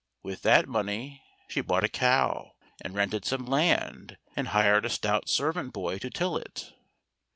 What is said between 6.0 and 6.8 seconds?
till it.